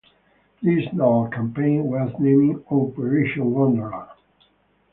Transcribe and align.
This 0.63 0.85
naval 0.93 1.27
campaign 1.27 1.83
was 1.83 2.11
named 2.19 2.63
"Operation 2.71 3.53
Wunderland". 3.53 4.09